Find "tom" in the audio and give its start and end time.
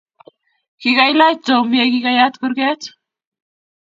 1.47-1.67